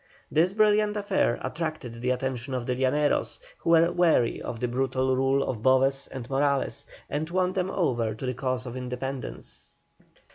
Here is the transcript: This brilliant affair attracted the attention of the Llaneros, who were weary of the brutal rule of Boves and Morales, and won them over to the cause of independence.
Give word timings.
This 0.31 0.51
brilliant 0.51 0.97
affair 0.97 1.37
attracted 1.43 2.01
the 2.01 2.09
attention 2.09 2.55
of 2.55 2.65
the 2.65 2.73
Llaneros, 2.73 3.39
who 3.59 3.69
were 3.69 3.91
weary 3.91 4.41
of 4.41 4.59
the 4.59 4.67
brutal 4.67 5.15
rule 5.15 5.43
of 5.43 5.61
Boves 5.61 6.07
and 6.07 6.27
Morales, 6.27 6.87
and 7.07 7.29
won 7.29 7.53
them 7.53 7.69
over 7.69 8.15
to 8.15 8.25
the 8.25 8.33
cause 8.33 8.65
of 8.65 8.75
independence. 8.75 9.73